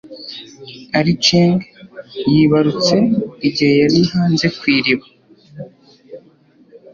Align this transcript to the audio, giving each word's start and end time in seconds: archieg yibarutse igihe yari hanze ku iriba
archieg 0.99 1.59
yibarutse 2.31 2.97
igihe 3.47 3.73
yari 3.81 3.99
hanze 4.11 4.45
ku 4.57 4.63
iriba 4.75 5.05